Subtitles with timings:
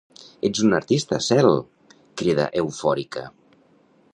[0.47, 1.49] Ets un artista, Cel!
[1.93, 3.29] —crida eufòrica.